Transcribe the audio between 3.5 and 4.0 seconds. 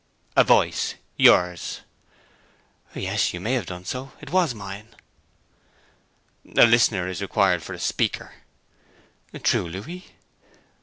have done